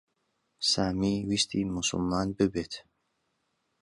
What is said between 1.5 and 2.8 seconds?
موسڵمان ببێت.